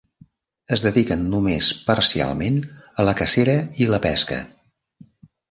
Es 0.77 0.83
dediquen 0.85 1.27
només 1.33 1.69
parcialment 1.89 2.57
a 3.03 3.07
la 3.09 3.15
cacera 3.21 3.59
i 3.85 3.89
la 3.93 4.01
pesca. 4.09 4.41